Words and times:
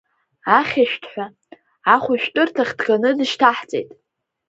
Ахьышәҭҳәа 0.59 1.25
ахәышәтәырҭахь 1.93 2.73
дганы 2.77 3.09
дышьҭаҳҵеит. 3.17 3.89